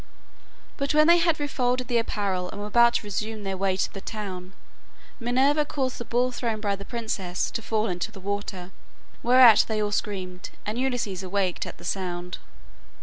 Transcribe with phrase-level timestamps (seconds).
[0.77, 3.93] But when they had refolded the apparel and were about to resume their way to
[3.93, 4.53] the town,
[5.19, 8.71] Minerva caused the ball thrown by the princess to fall into the water,
[9.21, 12.39] whereat they all screamed and Ulysses awaked at the sound.